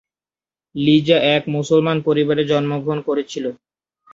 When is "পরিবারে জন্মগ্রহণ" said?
2.07-2.99